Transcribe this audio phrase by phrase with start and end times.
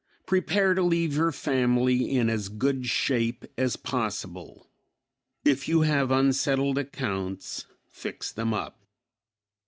[0.25, 4.67] Prepare to leave your family in as good shape as possible.
[5.45, 8.81] If you have unsettled accounts fix them up."